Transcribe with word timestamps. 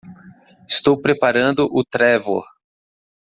Estou 0.73 0.95
preparando 1.05 1.63
o 1.77 1.81
Trevor! 1.93 2.43